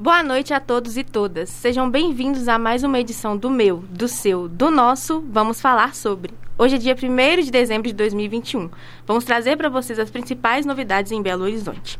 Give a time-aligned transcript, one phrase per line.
[0.00, 1.50] Boa noite a todos e todas.
[1.50, 6.32] Sejam bem-vindos a mais uma edição do meu, do seu, do nosso Vamos Falar Sobre.
[6.56, 8.70] Hoje é dia 1 de dezembro de 2021.
[9.04, 11.98] Vamos trazer para vocês as principais novidades em Belo Horizonte.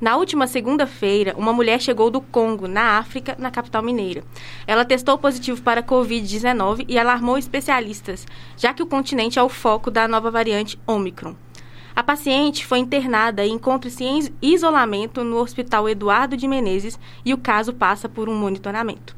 [0.00, 4.24] Na última segunda-feira, uma mulher chegou do Congo, na África, na capital mineira.
[4.66, 8.26] Ela testou positivo para Covid-19 e alarmou especialistas,
[8.56, 11.36] já que o continente é o foco da nova variante Omicron.
[11.94, 17.38] A paciente foi internada e encontra-se em isolamento no Hospital Eduardo de Menezes e o
[17.38, 19.14] caso passa por um monitoramento.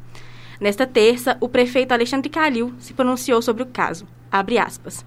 [0.60, 4.06] Nesta terça, o prefeito Alexandre Calil se pronunciou sobre o caso.
[4.30, 5.04] Abre aspas.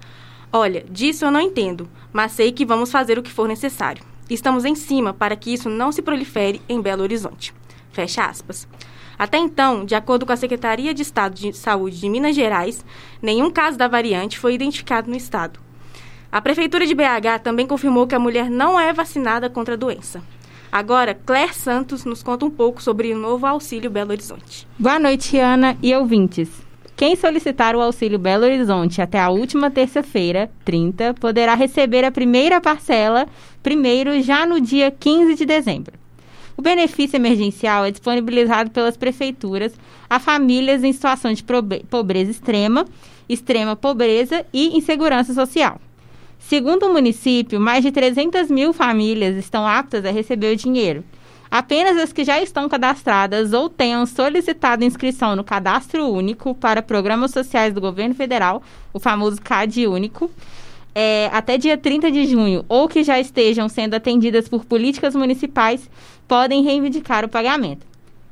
[0.50, 4.02] Olha, disso eu não entendo, mas sei que vamos fazer o que for necessário.
[4.30, 7.54] Estamos em cima para que isso não se prolifere em Belo Horizonte.
[7.92, 8.66] Fecha aspas.
[9.18, 12.84] Até então, de acordo com a Secretaria de Estado de Saúde de Minas Gerais,
[13.20, 15.67] nenhum caso da variante foi identificado no estado.
[16.30, 20.22] A Prefeitura de BH também confirmou que a mulher não é vacinada contra a doença.
[20.70, 24.68] Agora, Claire Santos nos conta um pouco sobre o novo Auxílio Belo Horizonte.
[24.78, 26.50] Boa noite, Ana e ouvintes.
[26.94, 32.60] Quem solicitar o Auxílio Belo Horizonte até a última terça-feira, 30, poderá receber a primeira
[32.60, 33.26] parcela,
[33.62, 35.94] primeiro, já no dia 15 de dezembro.
[36.58, 39.72] O benefício emergencial é disponibilizado pelas prefeituras
[40.10, 41.42] a famílias em situação de
[41.88, 42.84] pobreza extrema,
[43.26, 45.80] extrema pobreza e insegurança social.
[46.48, 51.04] Segundo o município, mais de 300 mil famílias estão aptas a receber o dinheiro.
[51.50, 57.32] Apenas as que já estão cadastradas ou tenham solicitado inscrição no Cadastro Único para Programas
[57.32, 58.62] Sociais do Governo Federal,
[58.94, 60.30] o famoso CAD Único,
[60.94, 65.90] é, até dia 30 de junho, ou que já estejam sendo atendidas por políticas municipais,
[66.26, 67.86] podem reivindicar o pagamento.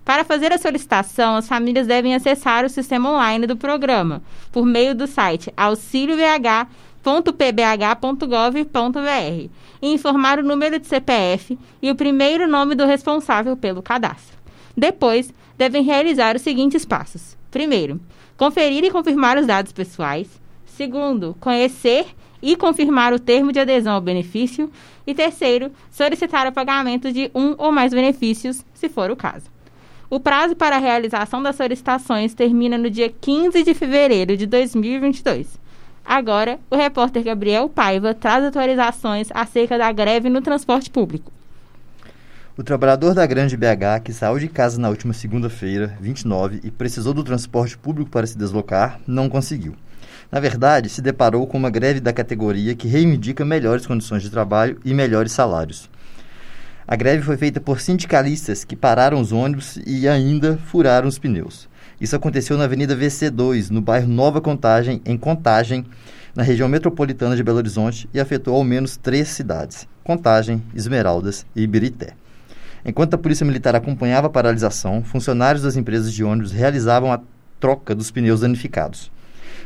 [0.06, 4.94] Para fazer a solicitação, as famílias devem acessar o sistema online do programa por meio
[4.94, 6.16] do site auxílio
[7.06, 8.68] www.pbh.gov.br
[9.80, 14.36] e informar o número de CPF e o primeiro nome do responsável pelo cadastro.
[14.76, 18.00] Depois, devem realizar os seguintes passos: primeiro,
[18.36, 20.28] conferir e confirmar os dados pessoais.
[20.66, 22.06] Segundo, conhecer
[22.42, 24.70] e confirmar o termo de adesão ao benefício.
[25.06, 29.46] E terceiro, solicitar o pagamento de um ou mais benefícios, se for o caso.
[30.10, 35.65] O prazo para a realização das solicitações termina no dia 15 de fevereiro de 2022.
[36.06, 41.32] Agora, o repórter Gabriel Paiva traz atualizações acerca da greve no transporte público.
[42.56, 47.12] O trabalhador da Grande BH, que saiu de casa na última segunda-feira, 29, e precisou
[47.12, 49.74] do transporte público para se deslocar, não conseguiu.
[50.30, 54.80] Na verdade, se deparou com uma greve da categoria que reivindica melhores condições de trabalho
[54.84, 55.90] e melhores salários.
[56.86, 61.68] A greve foi feita por sindicalistas que pararam os ônibus e ainda furaram os pneus.
[62.00, 65.84] Isso aconteceu na Avenida VC2, no bairro Nova Contagem, em Contagem,
[66.34, 71.62] na região metropolitana de Belo Horizonte, e afetou ao menos três cidades: Contagem, Esmeraldas e
[71.62, 72.12] Ibirité.
[72.84, 77.20] Enquanto a Polícia Militar acompanhava a paralisação, funcionários das empresas de ônibus realizavam a
[77.58, 79.10] troca dos pneus danificados.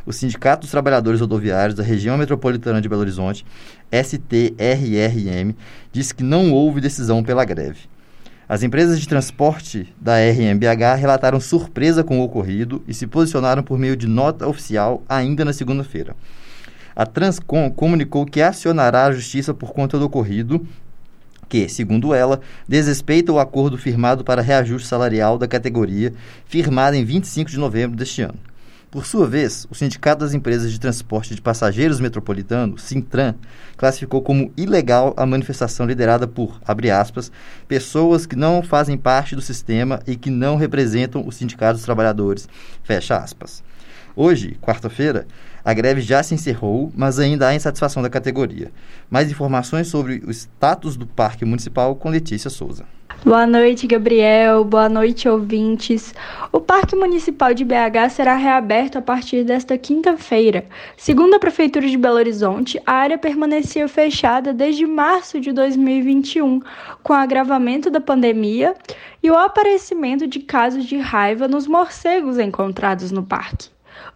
[0.06, 3.44] O Sindicato dos Trabalhadores Rodoviários da Região Metropolitana de Belo Horizonte,
[3.92, 5.54] STRRM,
[5.92, 7.80] disse que não houve decisão pela greve.
[8.50, 13.78] As empresas de transporte da RMBH relataram surpresa com o ocorrido e se posicionaram por
[13.78, 16.16] meio de nota oficial ainda na segunda-feira.
[16.96, 20.66] A Transcom comunicou que acionará a justiça por conta do ocorrido,
[21.48, 26.12] que, segundo ela, desrespeita o acordo firmado para reajuste salarial da categoria,
[26.44, 28.49] firmado em 25 de novembro deste ano.
[28.90, 33.36] Por sua vez, o Sindicato das Empresas de Transporte de Passageiros Metropolitano, Sintran,
[33.76, 37.30] classificou como ilegal a manifestação liderada por, abre aspas,
[37.68, 42.48] pessoas que não fazem parte do sistema e que não representam o Sindicato dos Trabalhadores,
[42.82, 43.62] fecha aspas.
[44.16, 45.26] Hoje, quarta-feira,
[45.64, 48.70] a greve já se encerrou, mas ainda há insatisfação da categoria.
[49.08, 52.84] Mais informações sobre o status do Parque Municipal com Letícia Souza.
[53.22, 54.64] Boa noite, Gabriel.
[54.64, 56.14] Boa noite, ouvintes.
[56.50, 60.64] O Parque Municipal de BH será reaberto a partir desta quinta-feira.
[60.96, 66.62] Segundo a Prefeitura de Belo Horizonte, a área permanecia fechada desde março de 2021,
[67.02, 68.74] com o agravamento da pandemia
[69.22, 73.68] e o aparecimento de casos de raiva nos morcegos encontrados no parque.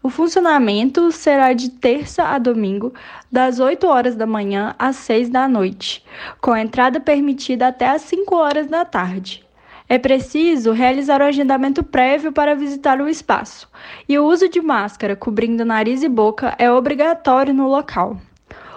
[0.03, 2.93] O funcionamento será de terça a domingo,
[3.31, 6.05] das 8 horas da manhã às 6 da noite,
[6.41, 9.45] com entrada permitida até às 5 horas da tarde.
[9.89, 13.69] É preciso realizar o agendamento prévio para visitar o espaço,
[14.09, 18.19] e o uso de máscara cobrindo nariz e boca é obrigatório no local.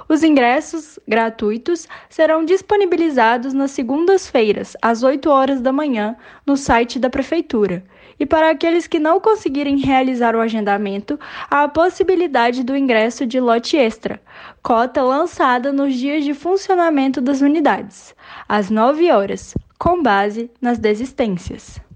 [0.10, 6.16] Os ingressos gratuitos serão disponibilizados nas segundas-feiras, às 8 horas da manhã,
[6.46, 7.84] no site da Prefeitura
[8.20, 11.20] e para aqueles que não conseguirem realizar o agendamento,
[11.50, 14.20] há a possibilidade do ingresso de lote extra,
[14.62, 18.16] cota lançada nos dias de funcionamento das unidades,
[18.48, 21.87] às 9 horas, com base nas desistências.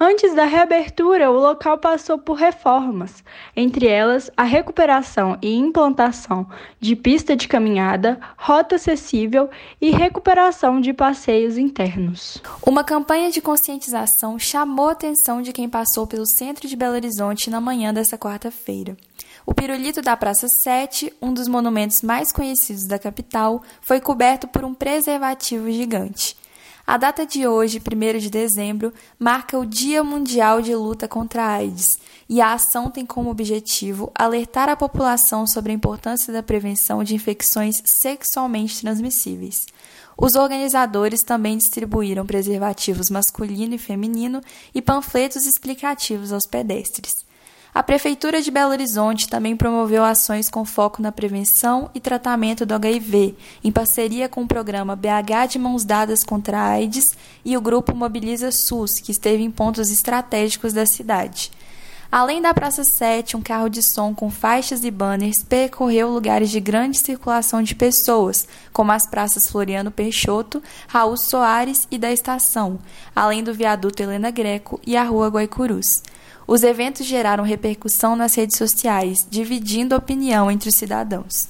[0.00, 3.24] Antes da reabertura, o local passou por reformas,
[3.56, 6.46] entre elas a recuperação e implantação
[6.78, 9.50] de pista de caminhada, rota acessível
[9.80, 12.40] e recuperação de passeios internos.
[12.64, 17.50] Uma campanha de conscientização chamou a atenção de quem passou pelo centro de Belo Horizonte
[17.50, 18.96] na manhã dessa quarta-feira.
[19.44, 24.64] O pirulito da Praça 7, um dos monumentos mais conhecidos da capital, foi coberto por
[24.64, 26.37] um preservativo gigante.
[26.88, 31.52] A data de hoje, 1 de dezembro, marca o Dia Mundial de Luta contra a
[31.56, 37.04] AIDS e a ação tem como objetivo alertar a população sobre a importância da prevenção
[37.04, 39.66] de infecções sexualmente transmissíveis.
[40.16, 44.40] Os organizadores também distribuíram preservativos masculino e feminino
[44.74, 47.27] e panfletos explicativos aos pedestres.
[47.74, 52.74] A Prefeitura de Belo Horizonte também promoveu ações com foco na prevenção e tratamento do
[52.74, 57.60] HIV, em parceria com o programa BH de Mãos Dadas contra a AIDS e o
[57.60, 61.50] grupo Mobiliza SUS, que esteve em pontos estratégicos da cidade.
[62.10, 66.58] Além da Praça 7, um carro de som com faixas e banners percorreu lugares de
[66.58, 72.78] grande circulação de pessoas, como as praças Floriano Peixoto, Raul Soares e da Estação,
[73.14, 76.02] além do viaduto Helena Greco e a Rua Guaicurus.
[76.50, 81.46] Os eventos geraram repercussão nas redes sociais, dividindo opinião entre os cidadãos.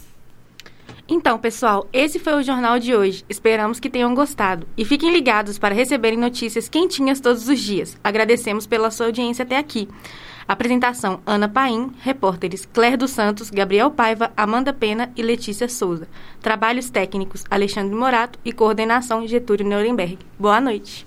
[1.09, 3.25] Então, pessoal, esse foi o jornal de hoje.
[3.29, 4.67] Esperamos que tenham gostado.
[4.77, 7.97] E fiquem ligados para receberem notícias quentinhas todos os dias.
[8.03, 9.89] Agradecemos pela sua audiência até aqui.
[10.49, 16.09] Apresentação: Ana Paim, repórteres Claire dos Santos, Gabriel Paiva, Amanda Pena e Letícia Souza.
[16.43, 20.19] Trabalhos técnicos: Alexandre Morato e coordenação Getúlio Nuremberg.
[20.37, 21.07] Boa noite.